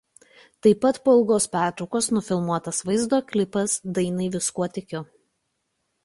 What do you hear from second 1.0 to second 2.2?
po ilgos pertraukos